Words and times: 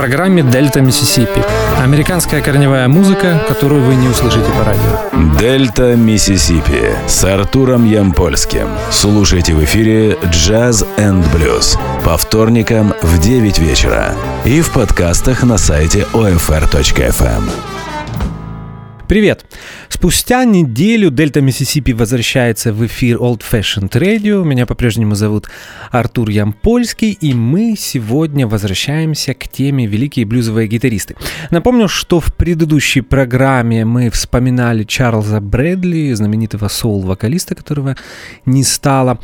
программе 0.00 0.42
«Дельта 0.42 0.80
Миссисипи». 0.80 1.44
Американская 1.78 2.40
корневая 2.40 2.88
музыка, 2.88 3.44
которую 3.46 3.82
вы 3.82 3.96
не 3.96 4.08
услышите 4.08 4.46
по 4.50 4.64
радио. 4.64 5.38
«Дельта 5.38 5.94
Миссисипи» 5.94 6.94
с 7.06 7.22
Артуром 7.22 7.84
Ямпольским. 7.84 8.68
Слушайте 8.90 9.52
в 9.52 9.62
эфире 9.64 10.16
«Джаз 10.24 10.86
энд 10.96 11.26
блюз» 11.34 11.78
по 12.02 12.16
вторникам 12.16 12.94
в 13.02 13.18
9 13.18 13.58
вечера 13.58 14.14
и 14.46 14.62
в 14.62 14.70
подкастах 14.70 15.42
на 15.42 15.58
сайте 15.58 16.06
OFR.FM. 16.14 17.79
Привет! 19.10 19.44
Спустя 19.88 20.44
неделю 20.44 21.10
Дельта 21.10 21.40
Миссисипи 21.40 21.90
возвращается 21.90 22.72
в 22.72 22.86
эфир 22.86 23.16
Old 23.16 23.42
Fashioned 23.42 23.90
Radio. 23.90 24.44
Меня 24.44 24.66
по-прежнему 24.66 25.16
зовут 25.16 25.48
Артур 25.90 26.30
Ямпольский, 26.30 27.18
и 27.20 27.34
мы 27.34 27.74
сегодня 27.76 28.46
возвращаемся 28.46 29.34
к 29.34 29.48
теме 29.48 29.86
«Великие 29.86 30.26
блюзовые 30.26 30.68
гитаристы». 30.68 31.16
Напомню, 31.50 31.88
что 31.88 32.20
в 32.20 32.32
предыдущей 32.36 33.00
программе 33.00 33.84
мы 33.84 34.10
вспоминали 34.10 34.84
Чарльза 34.84 35.40
Брэдли, 35.40 36.12
знаменитого 36.12 36.68
соул-вокалиста, 36.68 37.56
которого 37.56 37.96
не 38.46 38.62
стало 38.62 39.18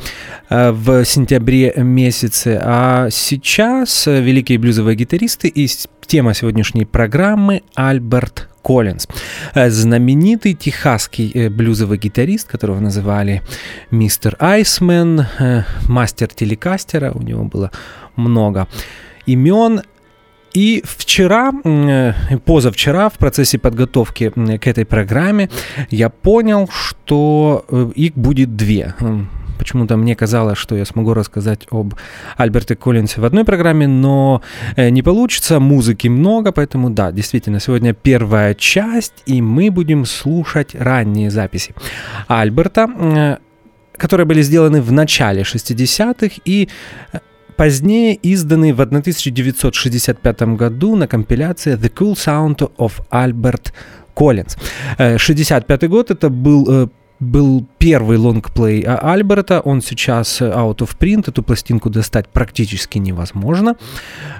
э, 0.49 0.71
в 0.71 1.05
сентябре 1.05 1.73
месяце. 1.77 2.59
А 2.61 3.07
сейчас 3.09 4.05
великие 4.05 4.59
блюзовые 4.59 4.97
гитаристы 4.97 5.47
и 5.47 5.65
тема 6.05 6.33
сегодняшней 6.33 6.83
программы 6.83 7.63
Альберт 7.73 8.49
Коллинз. 8.61 9.07
Э, 9.53 9.69
знаменитый 9.69 10.53
техасский 10.53 11.31
э, 11.33 11.49
блюзовый 11.49 11.97
гитарист, 11.97 12.47
которого 12.47 12.79
называли 12.79 13.41
мистер 13.91 14.35
Айсмен, 14.39 15.25
э, 15.39 15.63
мастер 15.87 16.27
телекастера, 16.27 17.11
у 17.13 17.21
него 17.21 17.43
было 17.43 17.71
много 18.15 18.67
имен. 19.25 19.81
И 20.53 20.81
вчера, 20.85 21.51
позавчера, 22.45 23.09
в 23.09 23.17
процессе 23.19 23.59
подготовки 23.59 24.31
к 24.57 24.65
этой 24.65 24.85
программе, 24.85 25.49
я 25.91 26.09
понял, 26.09 26.67
что 26.71 27.63
их 27.95 28.15
будет 28.15 28.55
две. 28.55 28.95
Почему-то 29.57 29.97
мне 29.97 30.15
казалось, 30.15 30.57
что 30.57 30.75
я 30.75 30.85
смогу 30.85 31.13
рассказать 31.13 31.67
об 31.71 31.93
Альберте 32.37 32.75
Коллинсе 32.75 33.21
в 33.21 33.25
одной 33.25 33.43
программе, 33.43 33.87
но 33.87 34.41
э, 34.75 34.89
не 34.89 35.03
получится, 35.03 35.59
музыки 35.59 36.07
много, 36.07 36.51
поэтому 36.51 36.89
да, 36.89 37.11
действительно, 37.11 37.59
сегодня 37.59 37.93
первая 37.93 38.53
часть, 38.53 39.23
и 39.25 39.41
мы 39.41 39.71
будем 39.71 40.05
слушать 40.05 40.75
ранние 40.75 41.29
записи 41.29 41.73
Альберта, 42.27 42.87
э, 42.87 43.37
которые 43.97 44.25
были 44.25 44.41
сделаны 44.41 44.81
в 44.81 44.91
начале 44.91 45.41
60-х 45.41 46.41
и 46.45 46.69
э, 47.13 47.19
позднее 47.55 48.17
изданы 48.21 48.73
в 48.73 48.81
1965 48.81 50.41
году 50.55 50.95
на 50.95 51.07
компиляции 51.07 51.75
The 51.75 51.91
Cool 51.93 52.13
Sound 52.13 52.71
of 52.77 52.91
Albert 53.11 53.73
Collins. 54.15 54.57
65 55.17 55.89
год 55.89 56.11
это 56.11 56.29
был 56.29 56.89
был 57.19 57.65
первый 57.79 58.17
лонгплей 58.17 58.81
Альберта, 58.81 59.59
он 59.61 59.81
сейчас 59.81 60.41
out 60.41 60.77
of 60.77 60.97
print, 60.97 61.29
эту 61.29 61.41
пластинку 61.43 61.89
достать 61.89 62.27
практически 62.29 62.99
невозможно. 62.99 63.75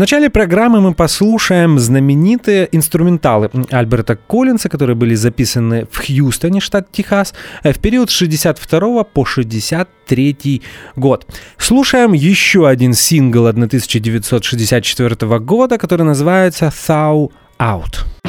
Начале 0.00 0.30
программы 0.30 0.80
мы 0.80 0.94
послушаем 0.94 1.78
знаменитые 1.78 2.68
инструменталы 2.72 3.50
Альберта 3.70 4.16
Коллинса, 4.16 4.70
которые 4.70 4.96
были 4.96 5.14
записаны 5.14 5.86
в 5.90 5.98
Хьюстоне, 5.98 6.60
штат 6.60 6.90
Техас, 6.90 7.34
э, 7.62 7.72
в 7.72 7.78
период 7.80 8.10
с 8.10 8.14
62 8.14 9.04
по 9.04 9.24
63 9.26 10.62
год. 10.96 11.26
Слушаем 11.58 12.14
еще 12.14 12.66
один 12.66 12.94
сингл 12.94 13.46
1964 13.46 15.38
года, 15.38 15.76
который 15.76 16.06
называется 16.06 16.72
«Thaw 16.74 17.30
Out». 17.58 18.19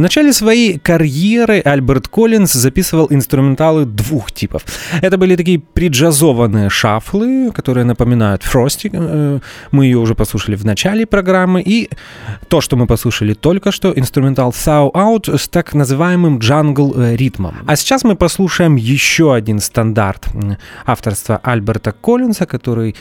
В 0.00 0.02
начале 0.02 0.32
своей 0.32 0.78
карьеры 0.78 1.60
Альберт 1.60 2.08
Коллинз 2.08 2.54
записывал 2.54 3.08
инструменталы 3.10 3.84
двух 3.84 4.32
типов. 4.32 4.64
Это 5.02 5.18
были 5.18 5.36
такие 5.36 5.58
приджазованные 5.58 6.70
шафлы, 6.70 7.52
которые 7.52 7.84
напоминают 7.84 8.42
Фрости. 8.42 8.90
Э, 8.94 9.40
мы 9.72 9.84
ее 9.84 9.98
уже 9.98 10.14
послушали 10.14 10.56
в 10.56 10.64
начале 10.64 11.04
программы. 11.04 11.60
И 11.60 11.90
то, 12.48 12.62
что 12.62 12.76
мы 12.76 12.86
послушали 12.86 13.34
только 13.34 13.72
что, 13.72 13.92
инструментал 13.94 14.52
Thaw 14.52 14.90
Out 14.90 15.36
с 15.36 15.48
так 15.48 15.74
называемым 15.74 16.38
джангл 16.38 16.94
э, 16.96 17.16
ритмом. 17.16 17.56
А 17.66 17.76
сейчас 17.76 18.02
мы 18.02 18.16
послушаем 18.16 18.76
еще 18.76 19.34
один 19.34 19.60
стандарт 19.60 20.28
авторства 20.86 21.40
Альберта 21.42 21.92
Коллинза, 21.92 22.46
который 22.46 22.96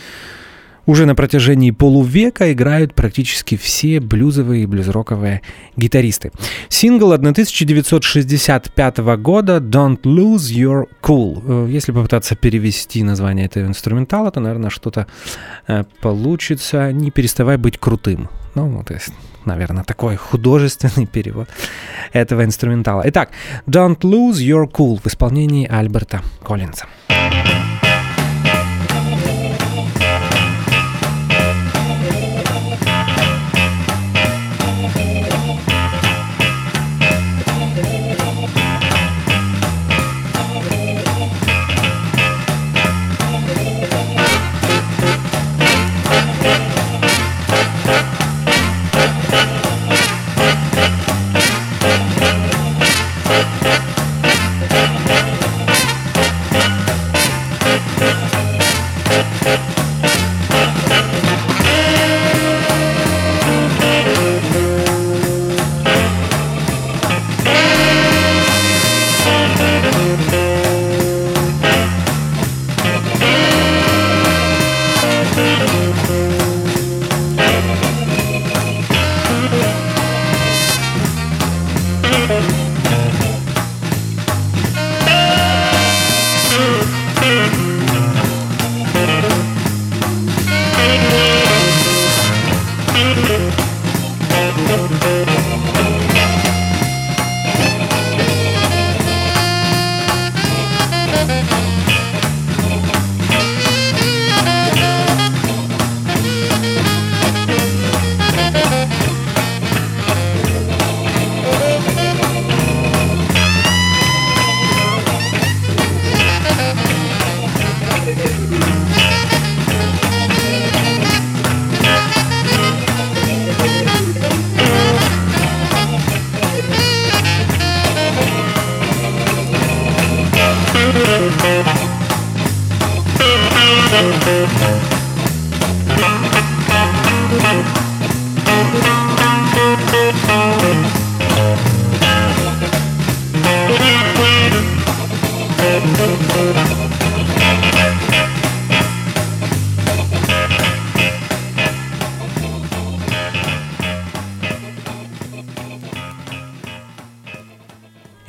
уже 0.90 1.06
на 1.06 1.14
протяжении 1.14 1.70
полувека 1.70 2.52
играют 2.52 2.96
практически 2.96 3.58
все 3.58 4.00
блюзовые 4.00 4.64
и 4.64 4.66
блюзроковые 4.66 5.42
гитаристы. 5.78 6.32
Сингл 6.68 7.14
1965 7.14 8.98
года 8.98 9.58
«Don't 9.58 10.02
Lose 10.02 10.52
Your 10.52 10.86
Cool». 11.04 11.44
Э, 11.46 11.70
если 11.70 11.92
попытаться 11.92 12.36
перевести 12.36 13.04
название 13.04 13.46
этого 13.46 13.68
инструментала, 13.68 14.32
то, 14.32 14.40
наверное, 14.40 14.72
что-то 14.72 15.06
э, 15.68 15.84
получится 16.02 16.92
«Не 16.92 17.12
переставай 17.12 17.58
быть 17.58 17.78
крутым». 17.78 18.28
Ну, 18.56 18.84
есть, 18.90 19.14
наверное, 19.46 19.84
такой 19.84 20.16
художественный 20.16 21.06
перевод 21.14 21.48
этого 22.14 22.44
инструментала. 22.44 23.04
Итак, 23.06 23.30
«Don't 23.68 24.00
Lose 24.00 24.40
Your 24.40 24.68
Cool» 24.68 25.00
в 25.04 25.06
исполнении 25.06 25.68
Альберта 25.68 26.22
Коллинза. 26.44 26.86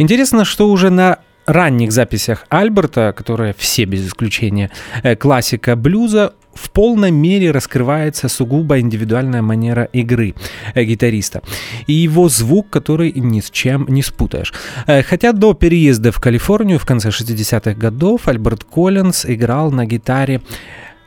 Интересно, 0.00 0.47
что 0.47 0.71
уже 0.71 0.88
на 0.88 1.19
ранних 1.45 1.92
записях 1.92 2.47
Альберта, 2.49 3.12
которая 3.14 3.52
все 3.52 3.85
без 3.85 4.07
исключения 4.07 4.71
э, 5.02 5.14
классика 5.14 5.76
блюза, 5.76 6.33
в 6.54 6.71
полной 6.71 7.11
мере 7.11 7.50
раскрывается 7.50 8.30
сугубо 8.30 8.80
индивидуальная 8.80 9.42
манера 9.42 9.85
игры 9.92 10.35
э, 10.75 10.85
гитариста 10.85 11.42
и 11.87 11.92
его 11.92 12.30
звук, 12.30 12.71
который 12.71 13.12
ни 13.12 13.40
с 13.40 13.50
чем 13.50 13.85
не 13.90 14.02
спутаешь. 14.02 14.54
Э, 14.87 15.02
хотя 15.02 15.33
до 15.33 15.52
переезда 15.52 16.12
в 16.12 16.19
Калифорнию 16.19 16.78
в 16.78 16.87
конце 16.87 17.11
60-х 17.11 17.75
годов 17.75 18.26
Альберт 18.26 18.64
Коллинз 18.64 19.26
играл 19.26 19.71
на 19.71 19.85
гитаре 19.85 20.40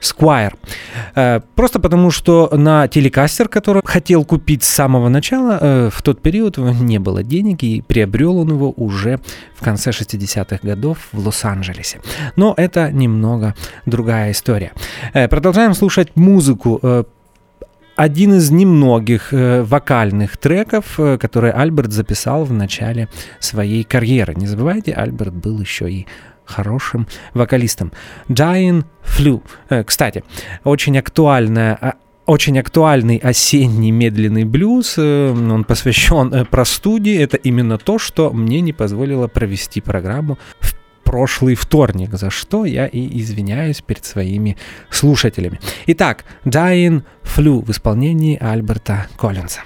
Squire. 0.04 0.54
Э, 1.16 1.40
просто 1.56 1.80
потому, 1.80 2.12
что 2.12 2.50
на 2.52 2.88
телекастер, 2.88 3.48
который 3.48 3.82
хотел 3.86 4.26
купить 4.26 4.64
с 4.64 4.68
самого 4.68 5.10
начала, 5.10 5.58
э, 5.62 5.90
в 5.92 6.02
тот 6.02 6.22
период 6.22 6.58
не 6.58 7.00
было 7.00 7.24
денег, 7.24 7.64
и 7.64 7.82
приобрел 7.82 8.38
он 8.38 8.50
его 8.50 8.74
уже 8.76 9.20
в 9.56 9.64
конце 9.64 9.92
60-х 9.92 10.60
годов 10.62 10.98
в 11.12 11.26
Лос-Анджелесе. 11.26 12.00
Но 12.36 12.54
это 12.58 12.92
немного 12.92 13.56
другая 13.86 14.32
история. 14.32 14.72
Э, 15.14 15.28
продолжаем 15.28 15.74
слушать 15.74 16.16
музыку 16.16 17.06
один 17.96 18.34
из 18.34 18.50
немногих 18.50 19.30
вокальных 19.32 20.38
треков, 20.38 21.00
которые 21.20 21.54
Альберт 21.54 21.92
записал 21.92 22.44
в 22.44 22.52
начале 22.52 23.08
своей 23.40 23.84
карьеры. 23.84 24.34
Не 24.36 24.48
забывайте, 24.48 24.94
Альберт 24.94 25.34
был 25.34 25.60
еще 25.60 25.92
и 25.92 26.08
хорошим 26.46 27.08
вокалистом. 27.34 27.92
Giant 28.30 28.86
Flu. 29.04 29.42
Э, 29.70 29.84
кстати, 29.84 30.24
очень 30.64 30.98
актуальная 30.98 31.78
а, 31.80 31.94
очень 32.26 32.58
актуальный 32.58 33.18
осенний 33.18 33.92
медленный 33.92 34.46
блюз. 34.46 34.96
Э, 34.98 35.32
он 35.32 35.64
посвящен 35.64 36.34
э, 36.34 36.46
простуде. 36.46 37.22
Это 37.22 37.38
именно 37.38 37.78
то, 37.78 38.00
что 38.00 38.32
мне 38.32 38.62
не 38.62 38.74
позволило 38.74 39.28
провести 39.28 39.82
программу 39.82 40.38
в 40.60 40.76
прошлый 41.04 41.56
вторник, 41.56 42.14
за 42.14 42.30
что 42.30 42.66
я 42.66 42.88
и 42.88 43.22
извиняюсь 43.22 43.82
перед 43.82 44.06
своими 44.06 44.58
слушателями. 44.90 45.60
Итак, 45.88 46.24
Dying 46.46 47.04
Flu 47.24 47.64
в 47.64 47.70
исполнении 47.72 48.38
Альберта 48.42 49.08
Коллинса. 49.18 49.62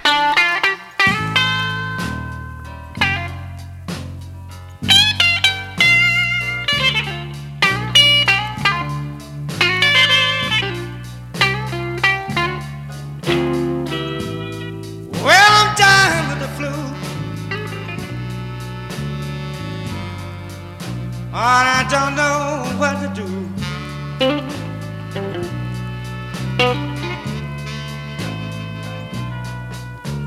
And 21.40 21.68
I 21.68 21.84
don't 21.88 22.16
know 22.16 22.64
what 22.78 22.94
to 23.00 23.08
do. 23.14 23.28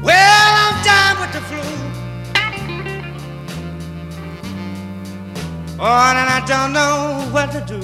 Well, 0.01 0.51
I'm 0.63 0.83
down 0.83 1.19
with 1.19 1.31
the 1.33 1.41
flu. 1.49 1.63
Oh, 5.79 6.13
and 6.19 6.29
I 6.29 6.43
don't 6.45 6.71
know 6.71 7.27
what 7.31 7.51
to 7.51 7.61
do. 7.67 7.81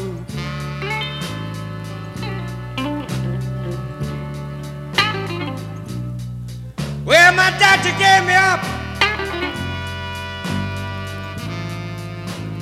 Well, 7.06 7.34
my 7.34 7.50
doctor 7.60 7.92
gave 8.00 8.26
me 8.26 8.34
up. 8.36 8.77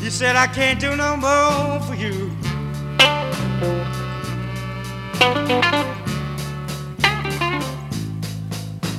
You 0.06 0.12
said 0.12 0.36
I 0.36 0.46
can't 0.46 0.80
do 0.80 0.96
no 0.96 1.18
more 1.18 1.80
for 1.80 1.96
you. 1.96 2.30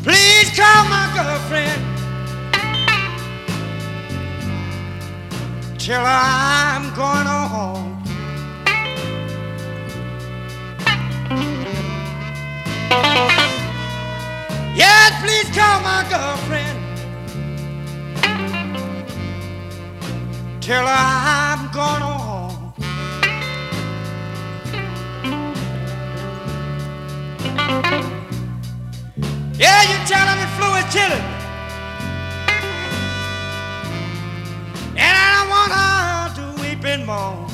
Please 0.03 0.51
call 0.59 0.85
my 0.91 1.07
girlfriend. 1.15 1.83
Tell 5.79 6.05
her 6.05 6.11
I'm 6.11 6.93
going 6.97 7.27
home. 7.55 8.03
Yes, 14.75 15.13
please 15.23 15.57
call 15.57 15.81
my 15.83 16.05
girlfriend. 16.11 16.76
till 20.67 20.85
I'm 20.85 21.71
gone 21.71 22.03
home. 22.03 22.75
Yeah, 29.57 29.81
you 29.91 29.97
telling 30.11 30.39
me 30.41 30.47
flu 30.57 30.69
is 30.81 30.87
chilling. 30.93 31.27
And 34.97 35.15
I 35.23 35.29
don't 35.37 35.49
wanna 35.55 36.35
do 36.35 36.61
weeping 36.61 37.07
more. 37.07 37.46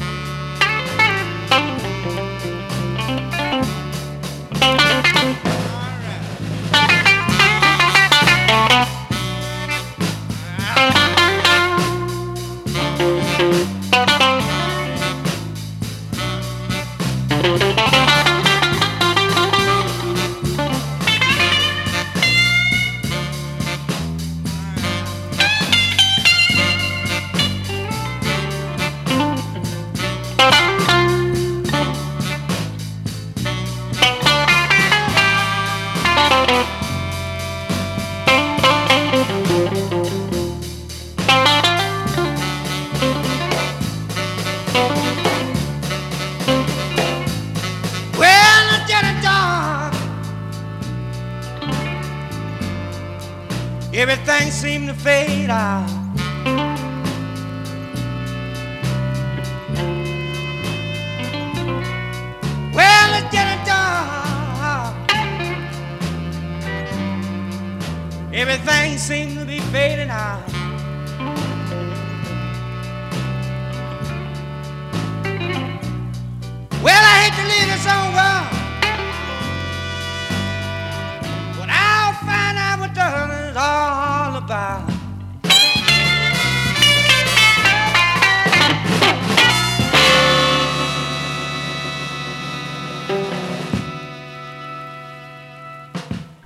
Everything 54.02 54.50
seemed 54.50 54.88
to 54.88 54.94
fade 54.94 55.49
out. 55.49 55.88
Well, 62.75 63.11
it's 63.14 63.30
getting 63.30 63.64
dark. 63.64 64.97
Everything 68.32 68.99
seemed 68.99 69.38
to 69.38 69.44
be 69.44 69.61
fading 69.71 70.11
out. 70.11 70.49
Well, 76.82 77.02
I 77.11 77.14
hate 77.23 77.35
to 77.38 77.44
leave 77.52 77.68
this 77.73 77.87
old 77.87 78.14
world. 78.16 78.51
about. 84.44 85.02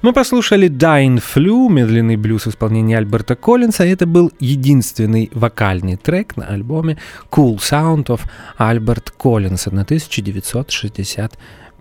Мы 0.02 0.12
послушали 0.12 0.68
Dying 0.68 1.20
Flu, 1.20 1.68
медленный 1.68 2.16
блюз 2.16 2.46
в 2.46 2.50
исполнении 2.50 2.94
Альберта 2.94 3.34
Коллинса, 3.34 3.84
это 3.84 4.06
был 4.06 4.30
единственный 4.38 5.30
вокальный 5.34 5.96
трек 5.96 6.36
на 6.36 6.44
альбоме 6.46 6.96
Cool 7.28 7.56
Sound 7.56 8.06
of 8.06 8.20
Альберт 8.56 9.10
Коллинса 9.10 9.74
на 9.74 9.82
1960 9.82 11.36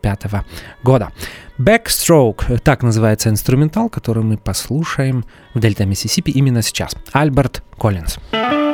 2005 0.05 0.45
года. 0.83 1.11
Backstroke, 1.57 2.45
э, 2.47 2.57
так 2.57 2.83
называется 2.83 3.29
инструментал, 3.29 3.89
который 3.89 4.23
мы 4.23 4.37
послушаем 4.37 5.25
в 5.53 5.59
Дельта 5.59 5.85
Миссисипи 5.85 6.31
именно 6.31 6.61
сейчас. 6.61 6.95
Альберт 7.11 7.63
Коллинз. 7.77 8.17
Коллинз. 8.31 8.64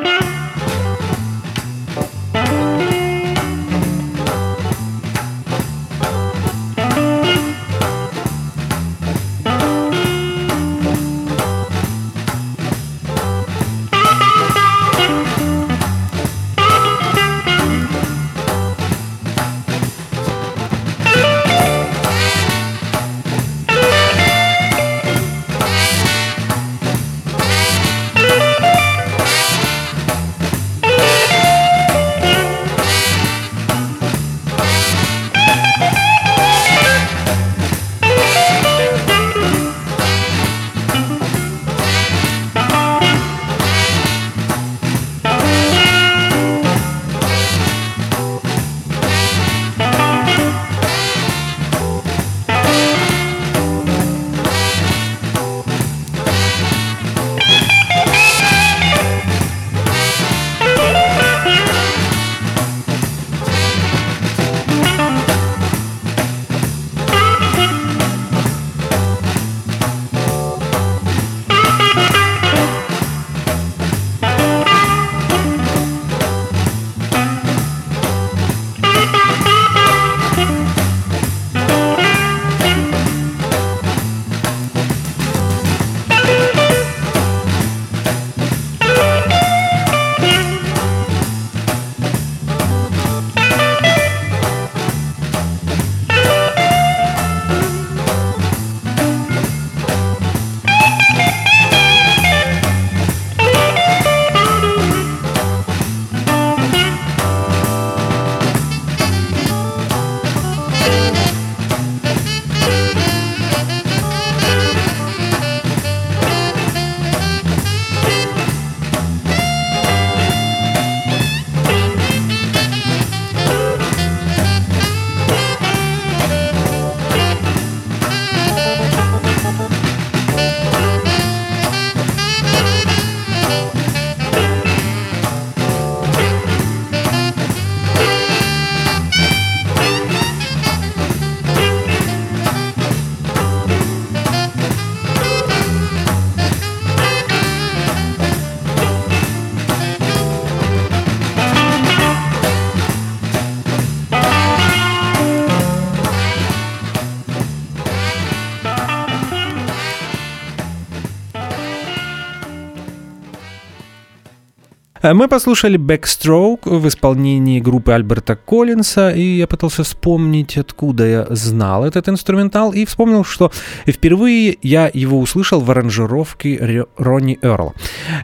Мы 165.04 165.28
послушали 165.28 165.80
Backstroke 165.80 166.78
в 166.78 166.88
исполнении 166.88 167.60
группы 167.60 167.92
Альберта 167.92 168.36
Коллинса, 168.36 169.10
и 169.10 169.38
я 169.38 169.48
пытался 169.48 169.84
вспомнить, 169.84 170.58
откуда 170.58 171.08
я 171.08 171.26
знал 171.32 171.84
этот 171.86 172.08
инструментал, 172.08 172.72
и 172.72 172.86
вспомнил, 172.86 173.24
что 173.24 173.52
впервые 173.88 174.60
я 174.62 174.92
его 174.94 175.20
услышал 175.20 175.60
в 175.60 175.72
аранжировке 175.72 176.86
Ронни 176.98 177.40
Эрл. 177.42 177.74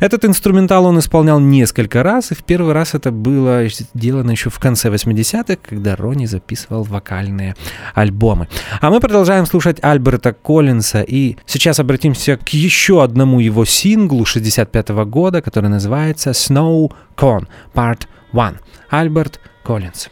Этот 0.02 0.24
инструментал 0.26 0.86
он 0.86 1.00
исполнял 1.00 1.40
несколько 1.40 2.04
раз, 2.04 2.32
и 2.32 2.36
в 2.36 2.44
первый 2.44 2.74
раз 2.74 2.94
это 2.94 3.12
было 3.12 3.68
сделано 3.68 4.30
еще 4.30 4.52
в 4.52 4.60
конце 4.60 4.90
80-х, 4.90 5.58
когда 5.68 5.96
Ронни 5.96 6.28
записывал 6.28 6.84
вокальные 6.84 7.56
альбомы. 7.96 8.50
А 8.82 8.92
мы 8.92 9.00
продолжаем 9.00 9.48
слушать 9.48 9.80
Альберта 9.82 10.32
Коллинса, 10.32 11.02
и 11.02 11.38
сейчас 11.48 11.80
обратимся 11.80 12.38
к 12.38 12.50
еще 12.50 13.04
одному 13.04 13.40
его 13.40 13.66
синглу 13.66 14.26
65 14.26 14.90
-го 14.92 15.06
года, 15.06 15.42
который 15.42 15.72
называется 15.72 16.30
«Snow 16.32 16.67
No 16.68 16.90
Con, 17.16 17.48
Part 17.74 18.06
1. 18.34 18.60
Альберт 18.90 19.40
Коллинз. 19.64 20.10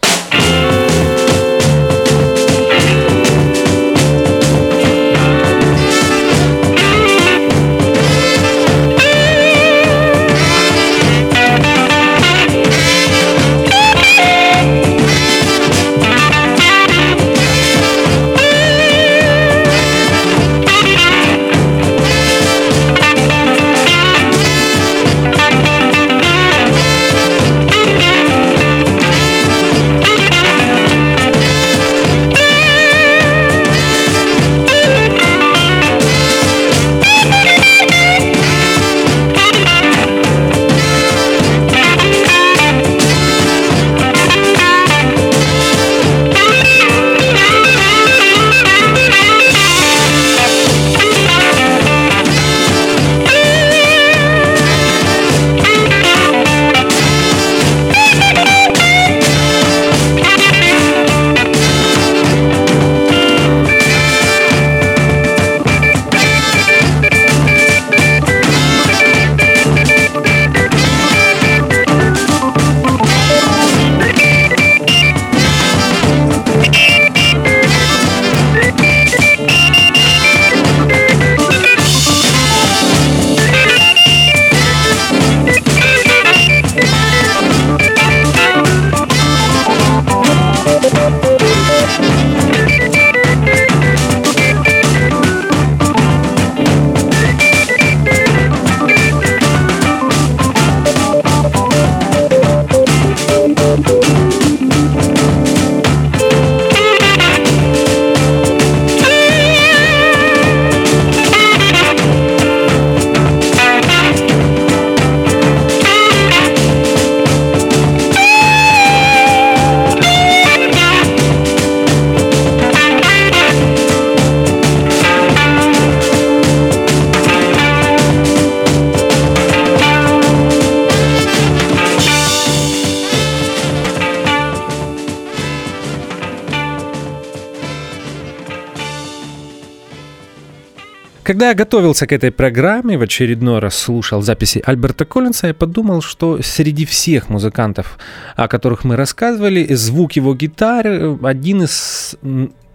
Когда 141.46 141.52
я 141.52 141.56
готовился 141.64 142.08
к 142.08 142.12
этой 142.12 142.32
программе, 142.32 142.98
в 142.98 143.04
очередной 143.04 143.60
раз 143.60 143.76
слушал 143.78 144.24
записи 144.24 144.64
Альберта 144.66 145.06
Коллинса, 145.06 145.46
я 145.46 145.54
подумал, 145.54 146.02
что 146.02 146.42
среди 146.42 146.86
всех 146.86 147.30
музыкантов, 147.30 148.00
о 148.36 148.48
которых 148.48 148.84
мы 148.84 148.96
рассказывали, 148.96 149.72
звук 149.76 150.14
его 150.14 150.34
гитары 150.34 151.16
один 151.22 151.62
из 151.62 152.16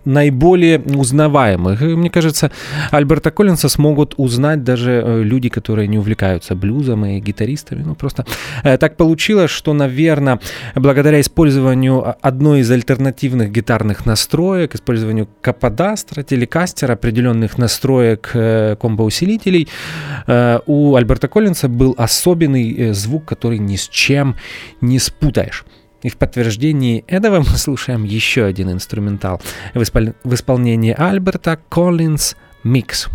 наиболее 0.05 0.79
узнаваемых. 0.81 1.81
мне 1.81 2.11
кажется, 2.11 2.51
Альберта 2.91 3.31
Коллинса 3.31 3.69
смогут 3.69 4.15
узнать 4.17 4.65
даже 4.65 5.03
э, 5.05 5.23
люди, 5.23 5.49
которые 5.49 5.89
не 5.89 5.99
увлекаются 5.99 6.55
блюзом 6.55 7.05
и 7.05 7.21
гитаристами. 7.21 7.83
Ну, 7.83 7.95
просто 7.95 8.25
э, 8.65 8.79
так 8.79 8.97
получилось, 8.97 9.51
что, 9.51 9.73
наверное, 9.73 10.41
благодаря 10.75 11.21
использованию 11.21 12.17
одной 12.21 12.61
из 12.61 12.71
альтернативных 12.71 13.51
гитарных 13.51 14.07
настроек, 14.07 14.75
использованию 14.75 15.29
каподастра, 15.41 16.23
телекастера, 16.23 16.95
определенных 16.95 17.59
настроек 17.59 18.31
э, 18.35 18.77
комбоусилителей, 18.81 19.69
у 20.67 20.95
Альберта 20.95 21.29
Коллинса 21.29 21.69
был 21.69 21.95
особенный 21.99 22.93
звук, 22.93 23.25
который 23.25 23.59
ни 23.59 23.77
с 23.77 23.89
чем 23.89 24.37
не 24.81 24.99
спутаешь. 24.99 25.65
И 26.03 26.09
в 26.09 26.17
подтверждении 26.17 27.05
этого 27.07 27.41
мы 27.41 27.57
слушаем 27.57 28.05
еще 28.05 28.45
один 28.45 28.71
инструментал 28.71 29.41
в, 29.75 29.83
испол... 29.83 30.15
в 30.25 30.35
исполнении 30.35 30.95
Альберта 30.97 31.59
Коллинз 31.69 32.37
«Микс». 32.65 33.09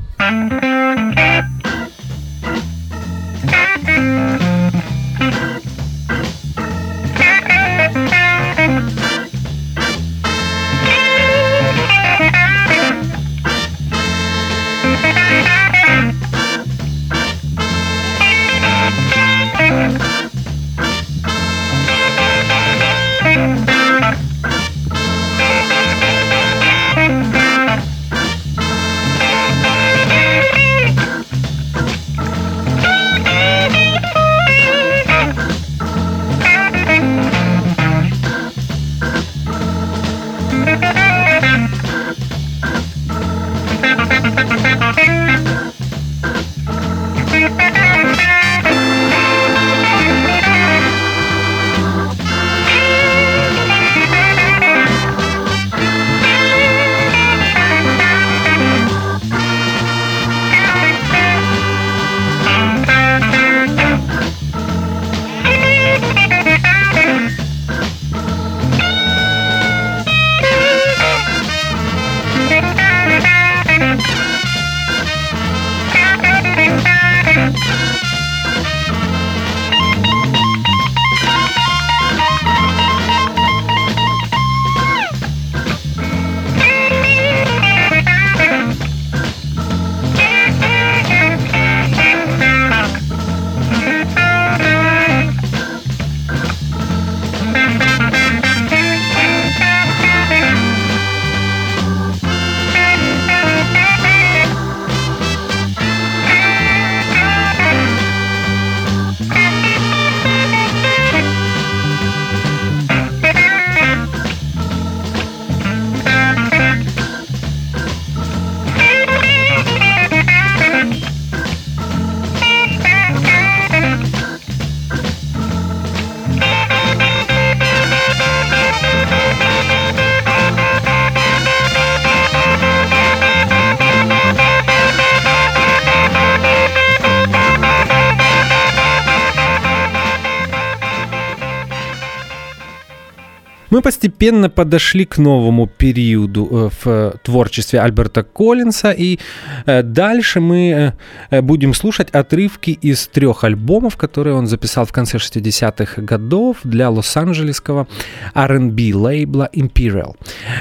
Постепенно 143.86 144.50
подошли 144.50 145.06
к 145.06 145.20
новому 145.20 145.68
периоду 145.68 146.48
э, 146.52 146.70
в 146.84 147.14
творчестве 147.24 147.82
Альберта 147.82 148.24
Коллинса, 148.24 148.92
и 148.92 149.20
э, 149.68 149.84
дальше 149.84 150.40
мы 150.40 150.94
э, 151.30 151.42
будем 151.42 151.76
слушать 151.76 152.10
отрывки 152.10 152.72
из 152.72 153.08
трех 153.08 153.44
альбомов, 153.44 153.96
которые 153.96 154.34
он 154.36 154.48
записал 154.48 154.86
в 154.86 154.92
конце 154.92 155.18
60-х 155.18 156.02
годов 156.02 156.58
для 156.64 156.90
лос-анджелесского 156.90 157.88
R&B 158.34 158.96
лейбла 158.96 159.50
Imperial. 159.54 160.16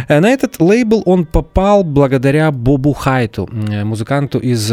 На 0.09 0.29
этот 0.29 0.61
лейбл 0.61 1.03
он 1.07 1.25
попал 1.25 1.83
благодаря 1.83 2.51
Бобу 2.51 2.93
Хайту, 2.93 3.49
музыканту 3.85 4.39
из 4.39 4.71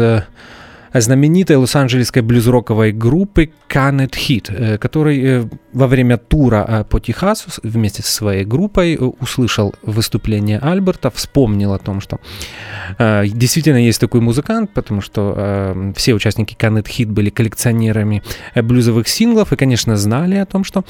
знаменитой 1.00 1.56
лос-анджелесской 1.56 2.22
блюз-роковой 2.22 2.92
группы 2.92 3.50
Canet 3.68 4.12
Hit, 4.12 4.52
э, 4.54 4.78
который 4.78 5.22
э, 5.22 5.44
во 5.72 5.86
время 5.86 6.18
тура 6.18 6.64
э, 6.68 6.84
по 6.84 7.00
Техасу 7.00 7.50
вместе 7.62 8.02
со 8.02 8.12
своей 8.12 8.44
группой 8.44 8.98
услышал 8.98 9.74
выступление 9.82 10.58
Альберта, 10.58 11.10
вспомнил 11.10 11.72
о 11.72 11.78
том, 11.78 12.00
что 12.00 12.18
действительно 12.98 13.78
есть 13.78 14.00
такой 14.00 14.20
музыкант, 14.20 14.70
потому 14.74 15.00
что 15.00 15.92
все 15.96 16.14
участники 16.14 16.54
Canet 16.54 16.86
Hit 16.86 17.06
были 17.06 17.30
коллекционерами 17.30 18.22
блюзовых 18.54 19.08
синглов 19.08 19.52
и, 19.52 19.56
конечно, 19.56 19.96
знали 19.96 20.36
о 20.36 20.46
том, 20.46 20.64
что 20.64 20.84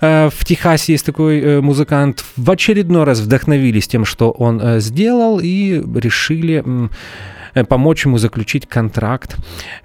в 0.00 0.44
Техасе 0.44 0.92
есть 0.92 1.06
такой 1.06 1.60
музыкант. 1.60 2.24
В 2.36 2.50
очередной 2.50 3.04
раз 3.04 3.20
вдохновились 3.20 3.86
тем, 3.88 4.04
что 4.04 4.30
он 4.30 4.80
сделал 4.80 5.40
и 5.40 5.82
решили 5.94 6.64
помочь 7.64 8.04
ему 8.04 8.18
заключить 8.18 8.66
контракт 8.66 9.36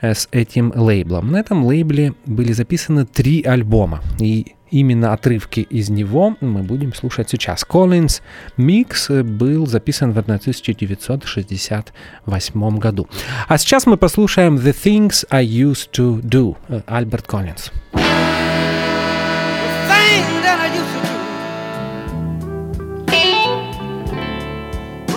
э, 0.02 0.14
с 0.14 0.28
этим 0.32 0.74
лейблом. 0.76 1.32
На 1.32 1.38
этом 1.38 1.66
лейбле 1.66 2.14
были 2.26 2.52
записаны 2.54 3.06
три 3.06 3.44
альбома, 3.44 4.02
и 4.20 4.56
именно 4.72 5.14
отрывки 5.14 5.60
из 5.60 5.90
него 5.90 6.36
мы 6.42 6.64
будем 6.64 6.94
слушать 6.94 7.30
сейчас. 7.30 7.66
Collins 7.68 8.22
Mix 8.58 9.24
был 9.24 9.68
записан 9.68 10.14
в 10.14 10.18
1968 10.18 12.80
году. 12.80 13.08
А 13.48 13.58
сейчас 13.58 13.86
мы 13.86 13.98
послушаем 13.98 14.56
The 14.56 14.74
Things 14.74 15.26
I 15.30 15.46
Used 15.46 15.92
to 15.92 16.22
Do, 16.22 16.56
э, 16.70 16.82
Альберт 16.88 17.28
Коллинз. 17.28 17.72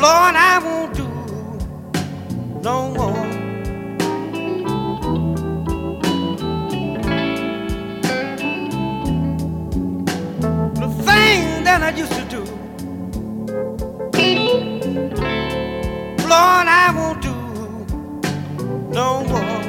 Lord, 0.05 0.37
I 0.37 0.59
won't 0.63 0.93
do 0.95 1.14
no 2.65 2.89
more. 2.93 3.13
The 10.81 10.89
thing 11.05 11.65
that 11.65 11.83
I 11.83 11.91
used 11.95 12.13
to 12.13 12.25
do, 12.25 12.43
Lord, 16.33 16.67
I 16.67 16.91
won't 16.97 17.21
do 17.21 17.35
no 18.99 19.25
more. 19.25 19.61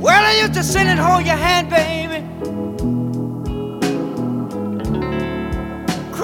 Well, 0.00 0.24
I 0.24 0.38
used 0.40 0.54
to 0.54 0.62
sit 0.62 0.86
and 0.86 0.98
hold 0.98 1.26
your 1.26 1.36
hand, 1.36 1.68
baby. 1.68 1.93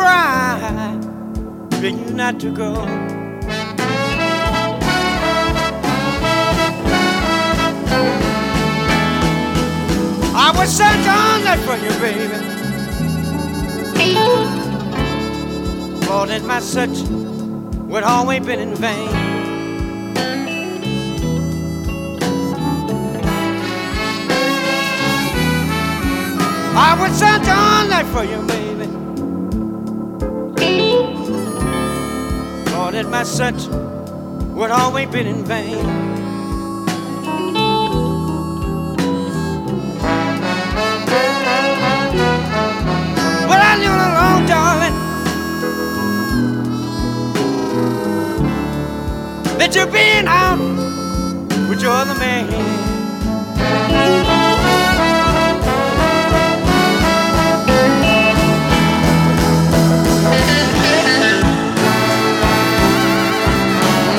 Cry 0.01 0.99
not 2.13 2.41
to 2.41 2.51
go. 2.53 2.75
I 10.47 10.49
was 10.57 10.71
sent 10.81 11.07
on 11.09 11.37
that 11.47 11.59
for 11.67 11.77
you, 11.85 11.93
baby. 12.07 12.39
Lord, 16.09 16.29
that 16.31 16.43
my 16.45 16.61
search 16.61 16.99
would 17.91 18.05
always 18.05 18.45
been 18.47 18.61
in 18.61 18.75
vain. 18.75 19.09
I 26.73 26.97
would 27.01 27.13
send 27.13 27.43
on 27.49 27.89
that 27.89 28.07
for 28.13 28.25
you, 28.25 28.41
baby. 28.47 28.60
That 33.03 33.09
my 33.11 33.23
search 33.23 33.67
would 34.55 34.71
always 34.71 35.09
been 35.09 35.27
in 35.27 35.43
vain. 35.43 35.87
That 49.57 49.75
you're 49.75 49.87
being 49.87 50.27
out 50.27 50.59
with 51.71 51.81
your 51.81 51.93
other 51.93 52.15
man. 52.19 52.90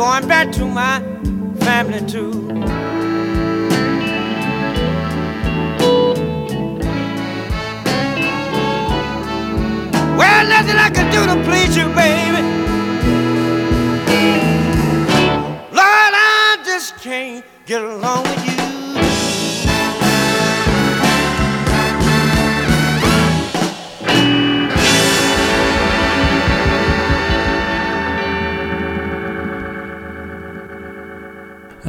Going 0.00 0.26
back 0.26 0.50
to 0.50 0.64
my 0.64 0.98
family 1.56 2.00
too. 2.08 2.30
Well, 10.16 10.42
nothing 10.48 10.78
I 10.86 10.90
can 10.94 11.06
do 11.12 11.20
to 11.26 11.36
please 11.44 11.76
you, 11.76 11.84
baby. 12.02 12.40
Lord, 15.70 16.14
I 16.14 16.62
just 16.64 16.96
can't 16.96 17.44
get 17.66 17.82
along 17.82 18.22
with 18.22 18.39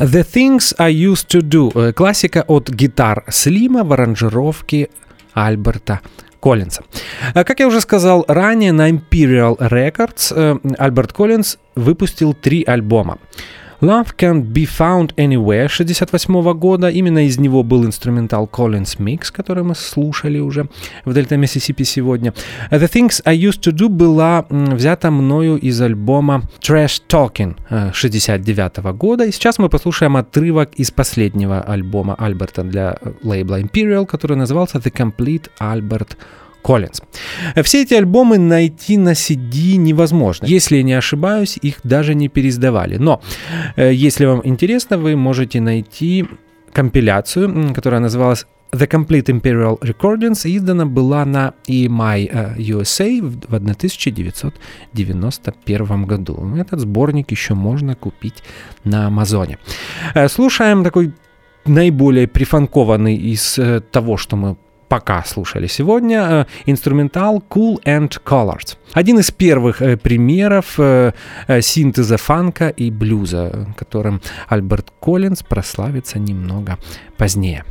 The 0.02 0.24
Things 0.24 0.74
I 0.80 0.90
Used 0.90 1.28
to 1.28 1.42
Do. 1.42 1.72
Э, 1.76 1.94
Классика 1.94 2.44
от 2.48 2.72
гитар 2.72 3.24
Слима 3.30 3.84
в 3.84 3.94
аранжировке 3.94 4.90
Альберта 5.34 6.02
Коллинса. 6.40 6.82
Э, 7.36 7.44
Как 7.44 7.60
я 7.60 7.68
уже 7.68 7.82
сказал 7.82 8.26
ранее, 8.28 8.72
на 8.72 8.90
Imperial 8.90 9.60
Records 9.60 10.34
э, 10.36 10.58
Альберт 10.80 11.14
Коллинз 11.14 11.58
выпустил 11.76 12.34
три 12.34 12.64
альбома. 12.64 13.20
Love 13.82 14.16
Can't 14.16 14.46
Be 14.54 14.68
Found 14.78 15.16
Anywhere 15.16 15.68
68 15.68 16.54
года. 16.54 16.90
Именно 16.90 17.26
из 17.26 17.40
него 17.40 17.64
был 17.64 17.84
инструментал 17.84 18.48
Collins 18.52 19.00
Mix, 19.00 19.32
который 19.32 19.64
мы 19.64 19.74
слушали 19.74 20.38
уже 20.38 20.70
в 21.04 21.14
Дельта 21.16 21.36
Миссисипи 21.36 21.84
сегодня. 21.84 22.32
The 22.70 22.88
Things 22.88 23.24
I 23.26 23.36
Used 23.36 23.62
to 23.62 23.72
Do 23.72 23.90
была 23.90 24.46
взята 24.50 25.10
мною 25.10 25.58
из 25.58 25.82
альбома 25.82 26.44
Trash 26.60 27.02
Talking 27.08 27.56
э, 27.72 27.92
69 27.92 28.78
года. 28.96 29.26
И 29.26 29.32
сейчас 29.32 29.58
мы 29.58 29.68
послушаем 29.68 30.16
отрывок 30.16 30.76
из 30.76 30.92
последнего 30.92 31.62
альбома 31.62 32.14
Альберта 32.14 32.64
для 32.64 32.98
э, 33.02 33.14
лейбла 33.24 33.60
Imperial, 33.60 34.06
который 34.06 34.38
назывался 34.38 34.78
The 34.78 34.92
Complete 34.92 35.50
Albert 35.60 36.18
Коллинз. 36.62 37.02
Все 37.64 37.82
эти 37.82 37.94
альбомы 37.94 38.38
найти 38.38 38.98
на 38.98 39.14
CD 39.14 39.78
невозможно. 39.78 40.46
Если 40.46 40.82
не 40.82 40.94
ошибаюсь, 40.94 41.58
их 41.62 41.80
даже 41.84 42.16
не 42.16 42.30
переиздавали. 42.30 42.98
Но 42.98 43.22
э, 43.76 43.94
если 43.94 44.26
вам 44.26 44.42
интересно, 44.44 44.98
вы 44.98 45.16
можете 45.16 45.62
найти 45.62 46.26
компиляцию, 46.74 47.74
которая 47.74 48.02
называлась 48.02 48.46
The 48.72 48.88
Complete 48.88 49.26
Imperial 49.26 49.80
Recordings 49.82 50.46
издана 50.46 50.86
была 50.86 51.26
на 51.26 51.54
EMI 51.68 52.30
э, 52.32 52.56
USA 52.58 53.22
в 53.22 53.42
в 53.50 53.54
1991 53.54 56.06
году. 56.06 56.56
Этот 56.56 56.80
сборник 56.80 57.32
еще 57.32 57.54
можно 57.54 57.96
купить 57.96 58.44
на 58.86 59.08
Амазоне. 59.08 59.58
Э, 60.14 60.30
Слушаем 60.30 60.84
такой 60.84 61.12
наиболее 61.66 62.28
прифанкованный 62.28 63.16
из 63.16 63.60
того, 63.92 64.18
что 64.18 64.36
мы 64.36 64.56
пока 64.92 65.24
слушали 65.24 65.68
сегодня, 65.68 66.20
э, 66.20 66.46
инструментал 66.66 67.42
Cool 67.50 67.82
and 67.86 68.10
Colored. 68.26 68.78
Один 68.92 69.20
из 69.20 69.32
первых 69.32 69.82
э, 69.82 69.96
примеров 69.96 70.78
э, 70.78 71.14
синтеза 71.62 72.18
фанка 72.18 72.68
и 72.68 72.92
блюза, 72.92 73.74
которым 73.78 74.22
Альберт 74.50 74.92
Коллинз 75.00 75.44
прославится 75.44 76.20
немного 76.20 76.78
позднее. 77.18 77.64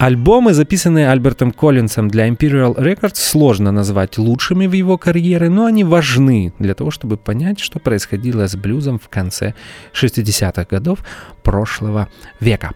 Альбомы, 0.00 0.54
записанные 0.54 1.10
Альбертом 1.10 1.52
Коллинсом 1.52 2.08
для 2.08 2.26
Imperial 2.26 2.74
Records, 2.74 3.16
сложно 3.16 3.70
назвать 3.70 4.16
лучшими 4.16 4.66
в 4.66 4.72
его 4.72 4.96
карьере, 4.96 5.50
но 5.50 5.66
они 5.66 5.84
важны 5.84 6.54
для 6.58 6.72
того, 6.74 6.90
чтобы 6.90 7.18
понять, 7.18 7.60
что 7.60 7.80
происходило 7.80 8.48
с 8.48 8.56
блюзом 8.56 8.98
в 8.98 9.10
конце 9.10 9.52
60-х 9.92 10.64
годов 10.70 11.00
прошлого 11.42 12.08
века. 12.40 12.70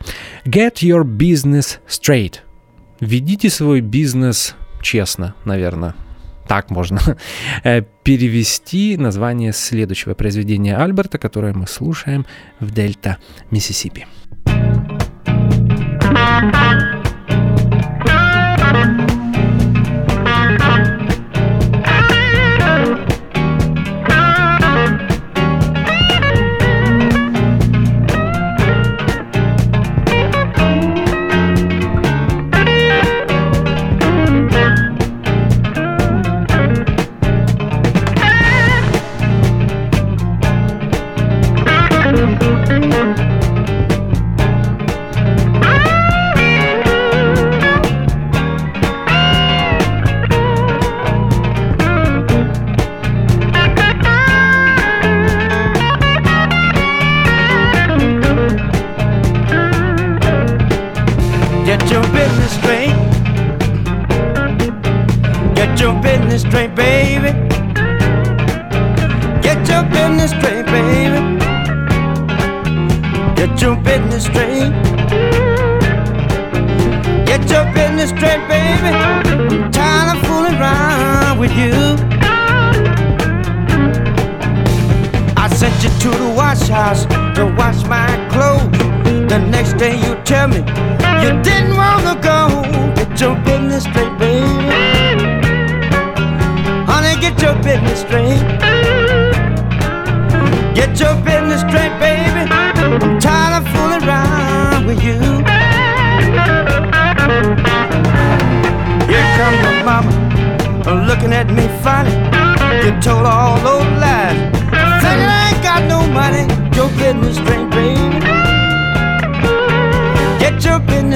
Get 0.44 0.82
your 0.82 1.04
business 1.04 1.78
straight. 1.88 2.40
Ведите 3.00 3.48
свой 3.48 3.80
бизнес 3.80 4.54
честно, 4.82 5.34
наверное. 5.46 5.94
Так 6.46 6.68
можно 6.68 7.00
э, 7.64 7.80
перевести 8.02 8.98
название 8.98 9.54
следующего 9.54 10.12
произведения 10.12 10.76
Альберта, 10.76 11.16
которое 11.16 11.54
мы 11.54 11.66
слушаем 11.68 12.26
в 12.60 12.70
Дельта, 12.70 13.16
Миссисипи. 13.50 14.06
thank 16.14 16.54
you 16.54 16.73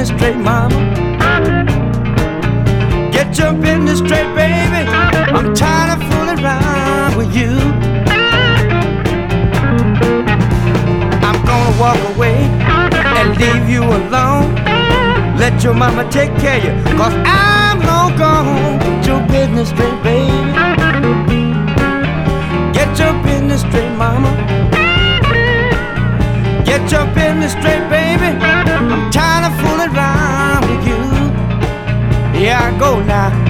straight, 0.08 0.36
mama. 0.36 0.76
Get 3.12 3.38
your 3.38 3.52
business 3.52 3.98
straight, 3.98 4.30
baby. 4.34 4.82
I'm 5.36 5.54
tired 5.54 5.90
of 5.94 6.00
fooling 6.08 6.44
around 6.44 7.16
with 7.16 7.34
you. 7.34 7.52
I'm 11.26 11.38
gonna 11.44 11.80
walk 11.80 12.00
away 12.14 12.38
and 13.18 13.36
leave 13.42 13.68
you 13.68 13.82
alone. 13.82 14.54
Let 15.36 15.62
your 15.62 15.74
mama 15.74 16.08
take 16.10 16.32
care 16.38 16.58
of 16.58 16.64
you, 16.64 16.72
cause 16.96 17.14
I'm 17.24 17.80
long 17.80 18.16
gone. 18.16 18.78
Get 18.80 19.06
your 19.06 19.20
business 19.28 19.68
straight, 19.68 20.02
baby. 20.02 21.42
Get 22.72 22.98
your 22.98 23.14
business 23.22 23.60
straight, 23.60 23.94
mama. 23.96 24.30
Get 26.64 26.90
your 26.90 27.06
business 27.14 27.52
straight, 27.52 27.84
baby. 27.90 28.30
I'm 28.44 29.10
tired. 29.10 29.37
Yeah, 32.38 32.70
I 32.72 32.78
go 32.78 33.02
now. 33.02 33.47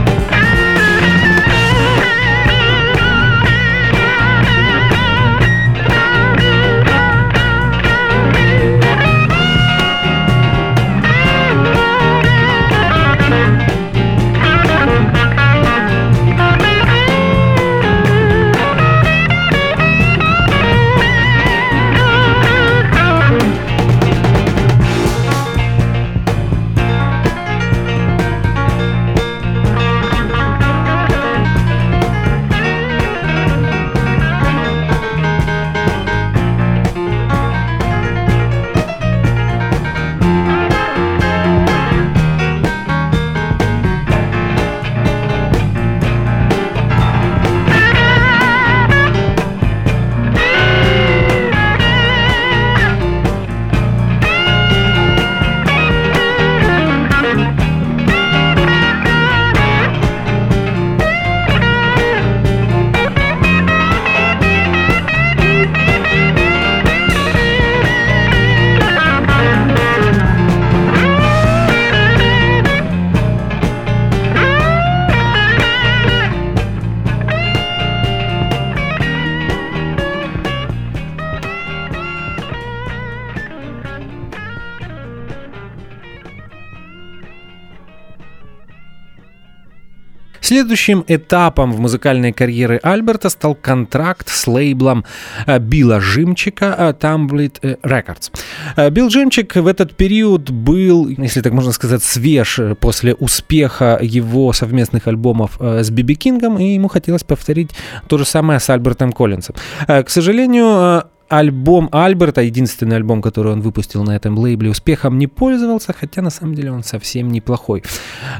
Следующим 90.49 91.05
этапом 91.07 91.75
в 91.75 91.79
музыкальной 91.79 92.33
карьере 92.33 92.81
Альберта 92.83 93.29
стал 93.29 93.55
контракт 93.55 94.31
с 94.31 94.47
лейблом 94.47 95.05
э, 95.47 95.59
Билла 95.59 96.01
Жимчика 96.01 96.75
э, 96.79 96.93
Tumbleweed 96.99 97.59
э, 97.61 97.77
Records. 97.83 98.91
Билл 98.91 99.11
Жимчик 99.11 99.57
в 99.57 99.67
этот 99.67 99.95
период 99.95 100.51
был, 100.51 101.07
если 101.07 101.43
так 101.43 101.53
можно 101.53 101.73
сказать, 101.73 102.03
свеж 102.03 102.61
после 102.81 103.13
успеха 103.13 103.99
его 104.01 104.55
совместных 104.55 105.07
альбомов 105.07 105.59
с 105.61 105.91
Биби 105.91 106.15
Кингом, 106.15 106.59
и 106.59 106.73
ему 106.73 106.89
хотелось 106.89 107.25
повторить 107.25 107.73
то 108.07 108.17
же 108.17 108.25
самое 108.25 108.59
с 108.59 108.71
Альбертом 108.71 109.13
Коллинсом. 109.13 109.55
К 109.87 110.09
сожалению, 110.09 111.05
альбом 111.29 111.89
Альберта, 111.93 112.41
единственный 112.41 112.97
альбом, 112.97 113.23
который 113.23 113.53
он 113.53 113.61
выпустил 113.61 114.03
на 114.05 114.17
этом 114.17 114.39
лейбле, 114.39 114.71
успехом 114.71 115.19
не 115.19 115.27
пользовался, 115.27 115.93
хотя 115.93 116.23
на 116.23 116.31
самом 116.31 116.55
деле 116.55 116.73
он 116.73 116.83
совсем 116.83 117.31
неплохой. 117.31 117.83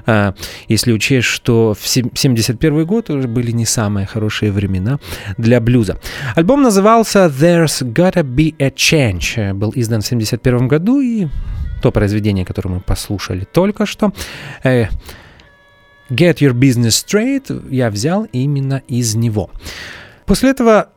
А, 0.07 0.35
если 0.69 0.93
учесть, 0.93 1.27
что 1.27 1.75
в 1.79 1.87
71 1.87 2.87
год 2.87 3.11
уже 3.11 3.29
были 3.29 3.51
не 3.51 3.67
самые 3.67 4.07
хорошие 4.07 4.53
времена 4.53 4.99
для 5.37 5.61
блюза. 5.61 5.99
Альбом 6.35 6.63
назывался 6.63 7.27
There's 7.27 7.83
Gotta 7.83 8.23
Be 8.23 8.55
a 8.59 8.69
Change. 8.69 9.55
Был 9.55 9.73
издан 9.75 10.01
в 10.01 10.07
71 10.07 10.69
году 10.69 11.01
и 11.01 11.29
то 11.83 11.93
произведение, 11.93 12.45
которое 12.45 12.71
мы 12.71 12.81
послушали 12.81 13.45
только 13.45 13.87
что, 13.87 14.13
э, 14.65 14.87
Get 16.11 16.39
Your 16.39 16.53
Business 16.53 17.05
Straight, 17.05 17.69
я 17.71 17.91
взял 17.91 18.27
именно 18.33 18.83
из 18.89 19.15
него. 19.15 19.51
После 20.27 20.51
этого 20.51 20.89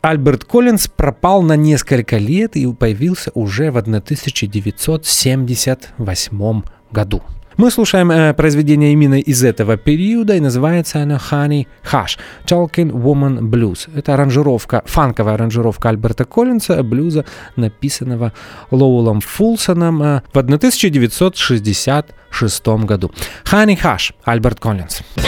Альберт 0.00 0.44
Коллинз 0.44 0.86
пропал 0.88 1.42
на 1.42 1.56
несколько 1.56 2.18
лет 2.18 2.54
и 2.56 2.72
появился 2.72 3.32
уже 3.34 3.72
в 3.72 3.78
1978 3.78 6.62
году. 6.92 7.22
Мы 7.56 7.70
слушаем 7.72 8.12
э, 8.12 8.34
произведение 8.34 8.92
именно 8.92 9.18
из 9.18 9.42
этого 9.42 9.76
периода, 9.76 10.36
и 10.36 10.40
называется 10.40 11.02
оно 11.02 11.16
Honey 11.16 11.66
Hush– 11.90 12.16
Talking 12.46 12.92
Woman 12.92 13.40
Blues. 13.40 13.88
Это 13.92 14.14
аранжировка, 14.14 14.84
фанковая 14.86 15.34
аранжировка 15.34 15.88
Альберта 15.88 16.24
Коллинса, 16.24 16.74
э, 16.74 16.84
блюза, 16.84 17.24
написанного 17.56 18.32
Лоулом 18.70 19.20
Фулсоном 19.20 20.00
э, 20.00 20.22
в 20.32 20.38
1966 20.38 22.66
году. 22.84 23.10
Honey 23.46 23.76
Hush– 23.76 24.12
Альберт 24.24 24.60
Коллинс. 24.60 25.02
Коллинз. 25.16 25.27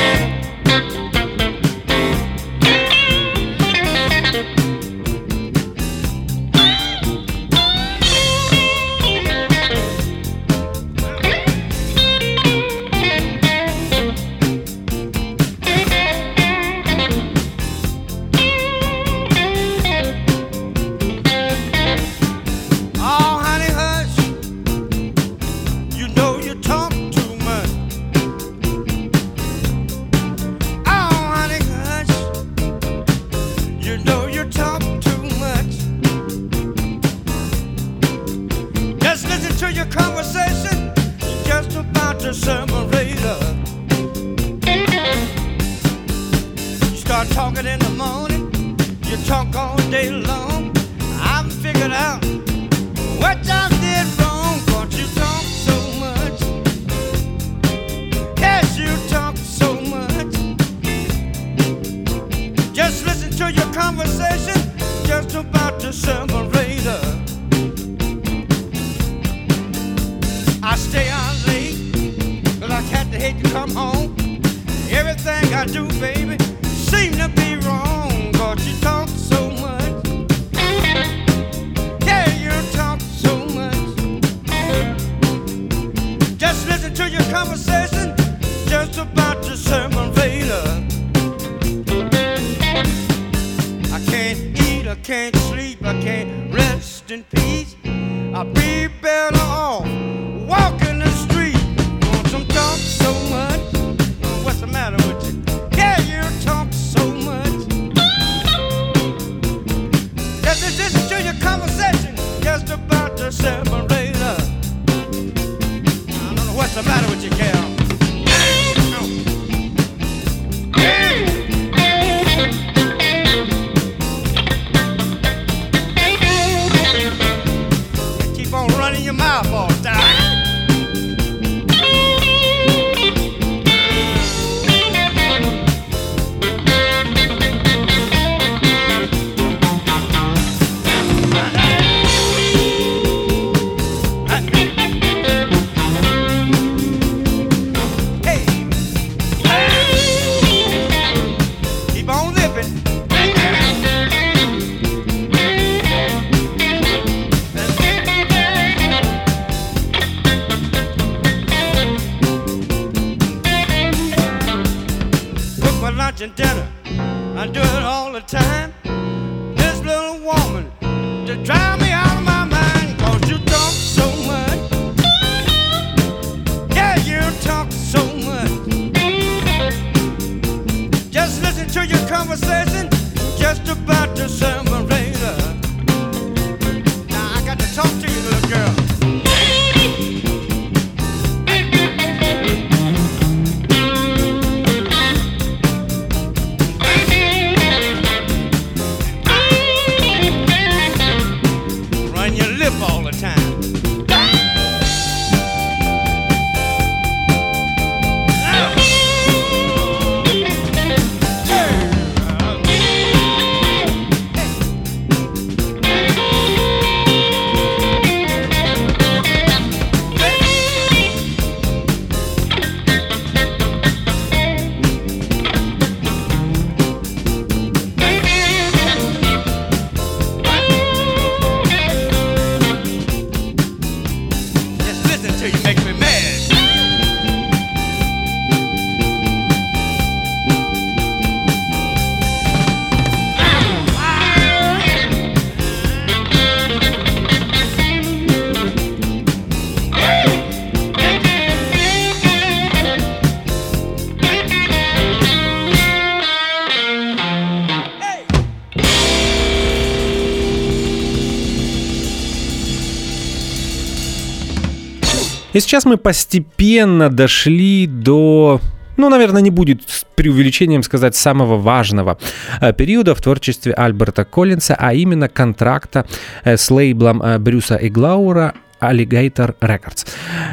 И 265.61 265.63
сейчас 265.63 265.85
мы 265.85 265.99
постепенно 265.99 267.11
дошли 267.11 267.87
до 267.87 268.63
ну, 268.97 269.11
наверное, 269.11 269.43
не 269.43 269.51
будет 269.51 269.83
с 269.87 270.07
преувеличением 270.15 270.83
сказать 270.83 271.15
самого 271.15 271.59
важного 271.59 272.17
э, 272.63 272.73
периода 272.73 273.15
в 273.15 273.21
творчестве 273.21 273.75
Альберта 273.75 274.25
Коллинса, 274.25 274.75
а 274.79 274.95
именно 274.95 275.29
контракта 275.29 276.07
э, 276.45 276.57
с 276.57 276.71
лейблом 276.71 277.21
э, 277.21 277.39
Брюса 277.39 277.77
Иглаура 277.77 278.55
Alligator 278.81 279.55
Records. 279.61 280.07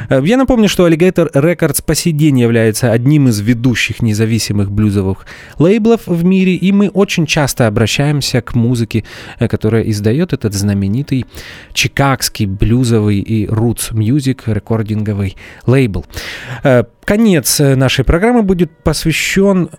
Э, 0.09 0.21
я 0.23 0.38
напомню, 0.38 0.69
что 0.69 0.88
Alligator 0.88 1.32
Records 1.34 1.84
по 1.84 1.95
сей 1.95 2.13
день 2.13 2.39
является 2.39 2.91
одним 2.91 3.28
из 3.28 3.39
ведущих 3.39 4.01
независимых 4.01 4.71
блюзовых 4.71 5.25
лейблов 5.59 6.01
в 6.05 6.23
мире, 6.23 6.55
и 6.55 6.71
мы 6.71 6.89
очень 6.89 7.25
часто 7.25 7.67
обращаемся 7.67 8.41
к 8.41 8.55
музыке, 8.55 9.03
э, 9.39 9.47
которая 9.47 9.84
издает 9.84 10.34
этот 10.34 10.53
знаменитый 10.53 11.25
чикагский 11.73 12.45
блюзовый 12.45 13.19
и 13.19 13.45
roots 13.47 13.91
music 13.93 14.41
рекординговый 14.45 15.36
лейбл. 15.65 16.05
Э, 16.63 16.84
конец 17.03 17.59
нашей 17.59 18.03
программы 18.03 18.43
будет 18.43 18.71
посвящен 18.84 19.69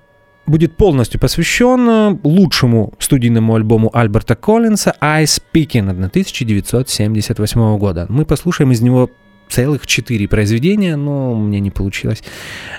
будет 0.48 0.76
полностью 0.76 1.20
посвящен 1.20 1.88
э, 1.88 2.18
лучшему 2.22 2.92
студийному 2.98 3.54
альбому 3.54 3.90
Альберта 3.96 4.34
Коллинса 4.34 4.94
«I 5.00 5.24
Speaking» 5.24 5.90
1978 5.90 7.78
года. 7.78 8.06
Мы 8.08 8.24
послушаем 8.24 8.72
из 8.72 8.80
него 8.80 9.10
целых 9.48 9.86
четыре 9.86 10.28
произведения, 10.28 10.96
но 10.96 11.34
мне 11.34 11.60
не 11.60 11.70
получилось 11.70 12.22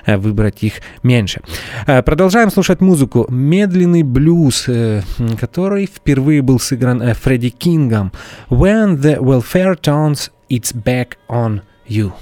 э, 0.05 0.17
выбрать 0.17 0.63
их 0.63 0.74
меньше. 1.03 1.41
Э, 1.88 2.01
продолжаем 2.01 2.51
слушать 2.51 2.82
музыку. 2.82 3.26
Медленный 3.30 4.03
блюз, 4.03 4.67
который 5.39 5.86
впервые 5.86 6.41
был 6.41 6.59
сыгран 6.59 7.13
Фредди 7.13 7.49
Кингом. 7.49 8.11
«When 8.49 8.97
the 8.97 9.20
welfare 9.20 9.80
turns 9.80 10.32
its 10.49 10.74
back 10.74 11.17
on 11.30 11.61
you». 11.88 12.13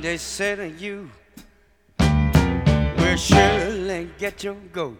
They 0.00 0.16
said 0.16 0.56
to 0.56 0.66
you 0.66 1.10
we'll 1.98 3.16
surely 3.18 4.08
get 4.18 4.42
your 4.42 4.56
goat. 4.72 4.96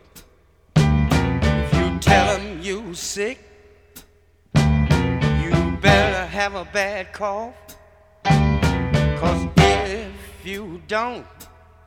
If 0.76 1.74
you 1.74 1.98
tell 2.00 2.36
them 2.36 2.60
you 2.60 2.92
sick, 2.92 3.38
you 4.54 5.52
better 5.80 6.26
have 6.26 6.54
a 6.54 6.66
bad 6.66 7.14
cough. 7.14 7.54
Cause 8.24 9.48
if 9.56 10.12
you 10.44 10.82
don't, 10.86 11.26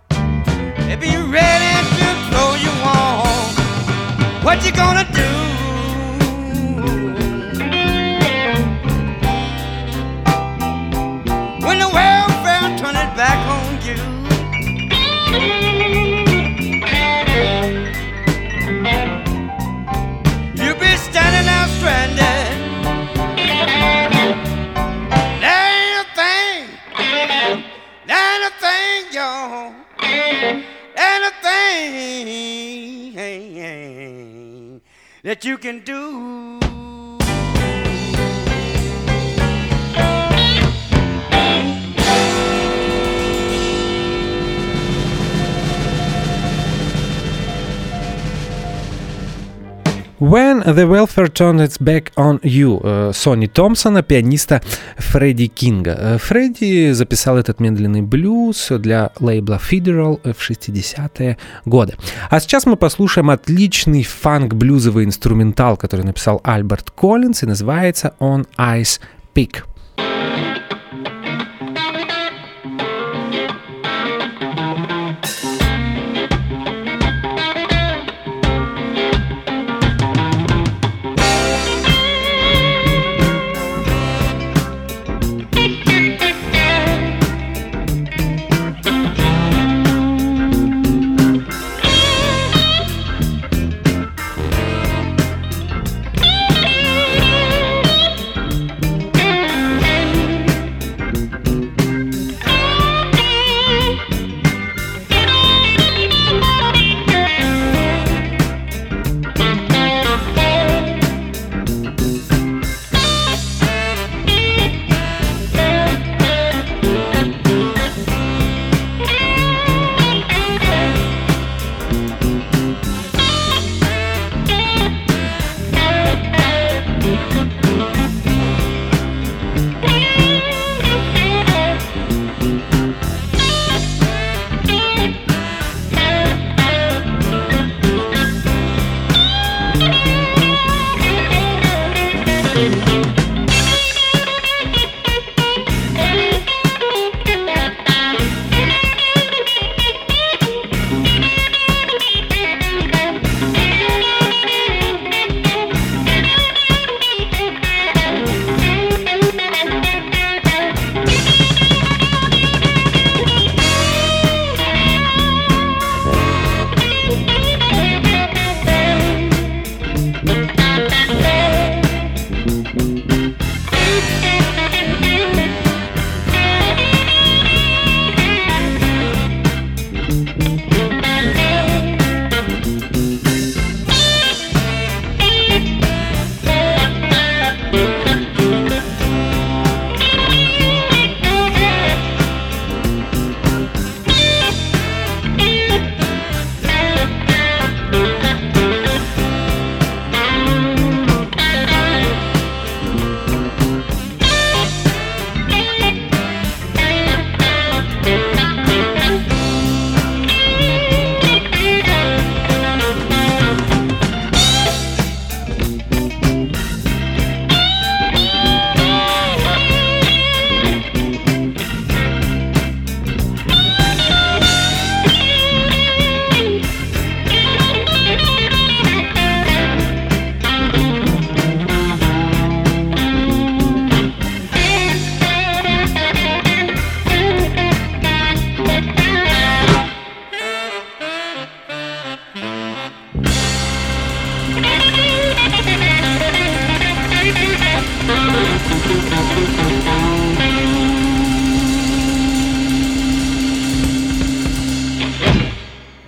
they 0.09 0.95
be 0.99 1.15
ready 1.15 1.73
to 1.97 2.09
throw 2.29 2.55
you 2.65 2.73
on. 2.81 4.43
What 4.43 4.65
you 4.65 4.71
gonna 4.71 5.07
do? 5.13 5.62
Back 13.15 13.47
on 13.47 13.81
you. 13.85 13.93
You 20.55 20.73
be 20.75 20.95
standing 20.97 21.47
out 21.47 21.69
stranded. 21.77 22.47
Ain't 25.43 25.97
a 25.99 26.05
thing, 26.15 26.69
ain't 28.09 28.43
a 28.43 28.51
thing, 28.59 29.01
y'all. 29.13 29.73
Ain't 30.01 31.25
a 31.25 31.31
thing 31.43 33.13
that 35.23 35.45
you 35.45 35.57
can 35.59 35.83
do. 35.83 36.72
When 50.23 50.63
the 50.63 50.87
Welfare 50.87 51.27
Turned 51.27 51.59
Its 51.59 51.77
Back 51.77 52.13
on 52.15 52.39
You 52.43 52.79
э, 52.81 53.11
Сони 53.13 53.47
Томпсона, 53.47 54.03
пианиста 54.03 54.61
Фредди 54.97 55.47
Кинга. 55.47 55.97
Э, 55.99 56.17
Фредди 56.17 56.93
записал 56.93 57.37
этот 57.37 57.59
медленный 57.59 58.01
блюз 58.01 58.69
для 58.69 59.11
лейбла 59.19 59.59
Federal 59.59 60.21
в 60.23 60.49
60-е 60.49 61.37
годы. 61.65 61.95
А 62.29 62.39
сейчас 62.39 62.65
мы 62.65 62.77
послушаем 62.77 63.31
отличный 63.31 64.03
фанк-блюзовый 64.03 65.03
инструментал, 65.03 65.75
который 65.75 66.05
написал 66.05 66.39
Альберт 66.45 66.91
Коллинз 66.91 67.43
и 67.43 67.45
называется 67.45 68.13
On 68.21 68.47
Ice 68.57 69.01
Peak. 69.35 69.63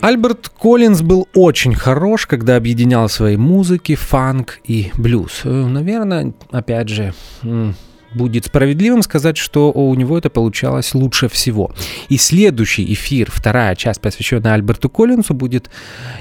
Альберт 0.05 0.49
Коллинз 0.49 1.01
был 1.01 1.27
очень 1.33 1.73
хорош, 1.73 2.27
когда 2.27 2.57
объединял 2.57 3.07
в 3.07 3.11
своей 3.11 3.37
музыке 3.37 3.95
фанк 3.95 4.59
и 4.63 4.91
блюз. 4.99 5.41
Э, 5.45 5.49
Наверное, 5.49 6.31
опять 6.51 6.89
же, 6.89 7.15
будет 8.15 8.45
справедливым 8.45 9.03
сказать, 9.03 9.37
что 9.37 9.71
у 9.71 9.93
него 9.95 10.17
это 10.17 10.29
получалось 10.29 10.93
лучше 10.93 11.27
всего. 11.27 11.71
И 12.09 12.17
следующий 12.17 12.91
эфир, 12.93 13.29
вторая 13.31 13.75
часть, 13.75 14.01
посвященная 14.01 14.53
Альберту 14.53 14.89
Коллинсу, 14.89 15.33
будет 15.33 15.69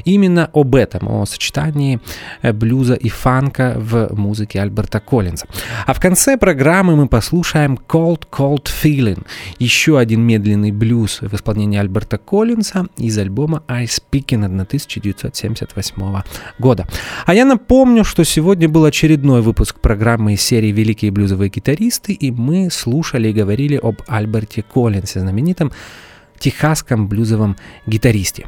именно 0.05 0.51
об 0.53 0.75
этом, 0.75 1.09
о 1.09 1.27
сочетании 1.27 2.01
э, 2.43 2.53
блюза 2.53 2.95
и 2.95 3.09
фанка 3.09 3.75
в 3.77 4.15
музыке 4.15 4.61
Альберта 4.61 5.01
Коллинса. 5.01 5.47
А 5.87 5.95
в 5.95 6.01
конце 6.01 6.37
программы 6.37 6.97
мы 6.97 7.09
послушаем 7.09 7.79
Cold 7.89 8.25
Cold 8.31 8.67
Feeling, 8.83 9.25
еще 9.59 9.99
один 9.99 10.23
медленный 10.23 10.73
блюз 10.73 11.21
в 11.21 11.35
исполнении 11.35 11.79
Альберта 11.79 12.19
Коллинса 12.19 12.87
из 12.97 13.17
альбома 13.19 13.63
I 13.69 13.85
Speaking 13.85 14.45
1978 14.45 16.23
года. 16.59 16.87
А 17.27 17.35
я 17.35 17.45
напомню, 17.45 18.05
что 18.05 18.25
сегодня 18.25 18.69
был 18.69 18.85
очередной 18.85 19.41
выпуск 19.43 19.81
программы 19.81 20.35
из 20.35 20.43
серии 20.43 20.73
«Великие 20.73 21.11
блюзовые 21.11 21.51
гитаристы», 21.51 21.84
и 22.13 22.31
мы 22.31 22.71
слушали 22.71 23.29
и 23.29 23.33
говорили 23.33 23.79
об 23.83 24.03
Альберте 24.07 24.63
Коллинсе, 24.63 25.21
знаменитом 25.21 25.73
техасском 26.39 27.09
блюзовом 27.09 27.57
гитаристе. 27.87 28.47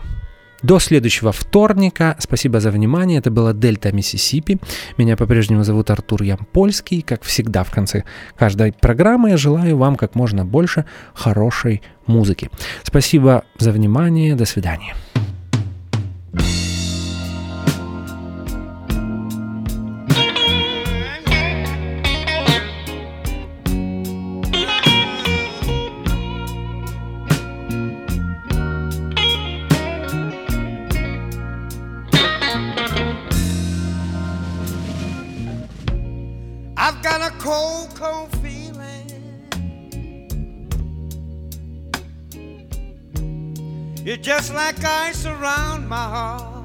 До 0.62 0.78
следующего 0.78 1.32
вторника. 1.32 2.16
Спасибо 2.18 2.60
за 2.60 2.70
внимание. 2.70 3.18
Это 3.18 3.30
была 3.30 3.52
Дельта 3.52 3.92
Миссисипи. 3.92 4.58
Меня 4.96 5.16
по-прежнему 5.16 5.64
зовут 5.64 5.90
Артур 5.90 6.22
Ямпольский. 6.22 7.02
Как 7.02 7.22
всегда 7.22 7.62
в 7.62 7.70
конце 7.70 8.04
каждой 8.36 8.72
программы 8.72 9.30
я 9.30 9.36
желаю 9.36 9.76
вам 9.76 9.96
как 9.96 10.14
можно 10.14 10.44
больше 10.44 10.84
хорошей 11.14 11.82
музыки. 12.06 12.50
Спасибо 12.82 13.44
за 13.58 13.70
внимание. 13.70 14.34
До 14.34 14.46
свидания. 14.46 14.94
My 45.88 45.96
heart. 45.96 46.64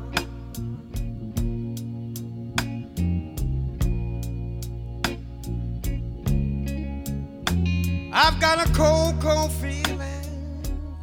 I've 8.14 8.40
got 8.40 8.68
a 8.68 8.72
cold, 8.74 9.22
cold 9.22 9.52
feeling. 9.54 10.00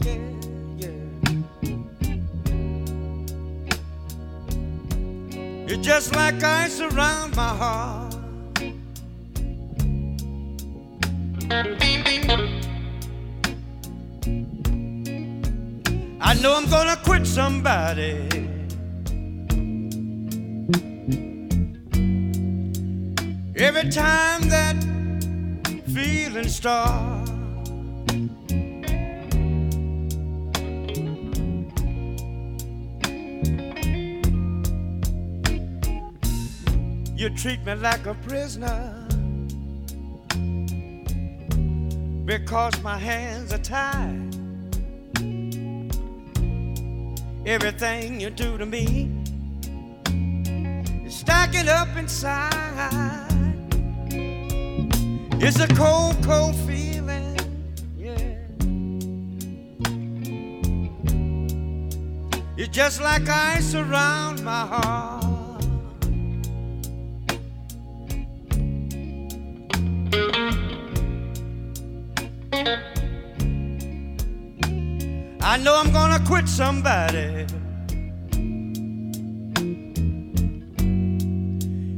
Yeah, 0.00 0.18
yeah. 0.76 0.88
It's 5.66 5.86
just 5.86 6.14
like 6.14 6.42
ice 6.42 6.80
around 6.80 7.36
my 7.36 7.48
heart. 7.48 8.14
I 16.20 16.34
know 16.42 16.54
I'm 16.56 16.68
gonna 16.68 16.96
somebody. 17.38 18.16
Every 23.54 23.88
time 23.90 24.40
that 24.54 24.76
feeling 25.94 26.48
starts. 26.48 27.30
You 37.14 37.30
treat 37.36 37.64
me 37.64 37.74
like 37.76 38.04
a 38.06 38.14
prisoner 38.26 39.06
because 42.24 42.82
my 42.82 42.98
hands 42.98 43.52
are 43.52 43.58
tied. 43.58 44.27
Everything 47.48 48.20
you 48.20 48.28
do 48.28 48.58
to 48.58 48.66
me 48.66 49.10
is 51.06 51.14
stacking 51.14 51.66
up 51.66 51.88
inside. 51.96 53.56
It's 55.40 55.58
a 55.58 55.66
cold, 55.68 56.22
cold 56.22 56.54
feeling. 56.66 57.38
Yeah. 57.96 58.18
It's 62.58 62.68
just 62.68 63.00
like 63.00 63.26
ice 63.26 63.74
around 63.74 64.44
my 64.44 64.66
heart. 64.66 65.28
I 75.50 75.56
know 75.56 75.80
I'm 75.80 75.90
gonna 75.94 76.22
quit 76.26 76.46
somebody. 76.46 77.46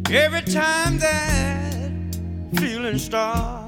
Every 0.08 0.42
time 0.42 1.00
that 1.00 1.90
feeling 2.54 2.96
starts. 2.96 3.59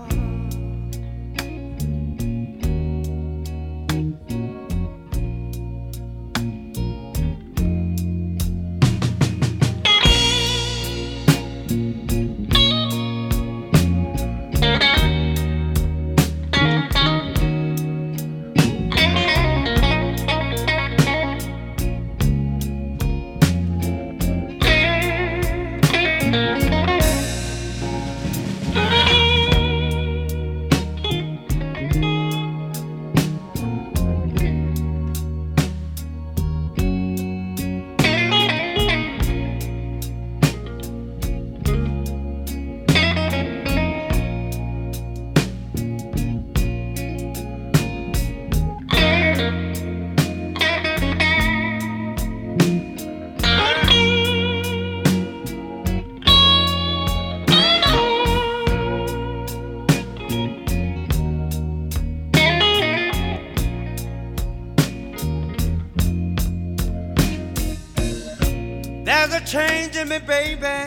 Baby. 70.26 70.86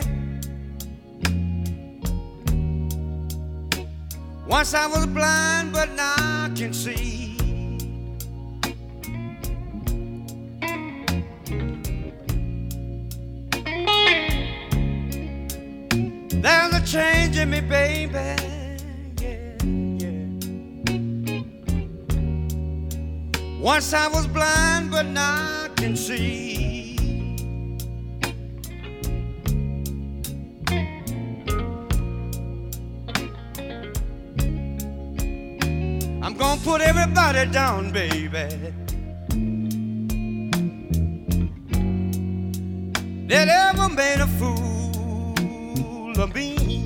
Once 4.46 4.74
I 4.74 4.86
was 4.86 5.06
blind, 5.06 5.72
but 5.72 5.90
now 5.92 6.14
I 6.18 6.50
can 6.54 6.72
see. 6.72 7.36
There's 16.40 16.74
a 16.74 16.82
change 16.86 17.38
in 17.38 17.50
me, 17.50 17.60
baby. 17.60 18.12
Yeah, 19.20 19.56
yeah. 20.00 20.22
Once 23.60 23.92
I 23.92 24.08
was 24.08 24.26
blind, 24.28 24.90
but 24.92 25.06
now 25.06 25.64
I 25.64 25.68
can 25.74 25.96
see. 25.96 26.95
Put 36.66 36.80
everybody 36.80 37.48
down, 37.52 37.92
baby. 37.92 38.48
That 43.28 43.48
ever 43.48 43.88
made 43.88 44.20
a 44.20 44.26
fool 44.38 46.20
of 46.20 46.34
me. 46.34 46.85